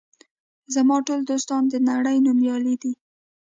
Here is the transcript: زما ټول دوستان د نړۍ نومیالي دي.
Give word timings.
زما 0.73 0.97
ټول 1.07 1.21
دوستان 1.31 1.63
د 1.69 1.73
نړۍ 1.89 2.17
نومیالي 2.25 2.75
دي. 2.81 2.93